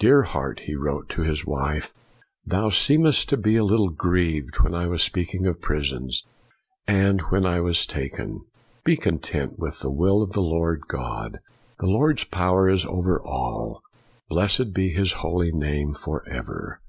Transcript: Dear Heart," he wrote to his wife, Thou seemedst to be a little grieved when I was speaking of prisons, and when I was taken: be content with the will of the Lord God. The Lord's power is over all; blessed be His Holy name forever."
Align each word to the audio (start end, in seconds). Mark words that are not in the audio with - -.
Dear 0.00 0.22
Heart," 0.24 0.62
he 0.66 0.74
wrote 0.74 1.08
to 1.10 1.22
his 1.22 1.46
wife, 1.46 1.94
Thou 2.44 2.70
seemedst 2.70 3.26
to 3.28 3.36
be 3.36 3.54
a 3.56 3.62
little 3.62 3.90
grieved 3.90 4.58
when 4.58 4.74
I 4.74 4.88
was 4.88 5.00
speaking 5.00 5.46
of 5.46 5.60
prisons, 5.60 6.24
and 6.88 7.20
when 7.30 7.46
I 7.46 7.60
was 7.60 7.86
taken: 7.86 8.40
be 8.84 8.96
content 8.96 9.60
with 9.60 9.78
the 9.78 9.92
will 9.92 10.22
of 10.22 10.32
the 10.32 10.42
Lord 10.42 10.88
God. 10.88 11.38
The 11.78 11.86
Lord's 11.86 12.24
power 12.24 12.68
is 12.68 12.84
over 12.84 13.22
all; 13.24 13.80
blessed 14.28 14.72
be 14.72 14.88
His 14.88 15.12
Holy 15.22 15.52
name 15.52 15.94
forever." 15.94 16.80